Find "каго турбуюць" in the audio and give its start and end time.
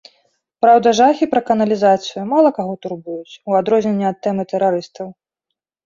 2.57-3.39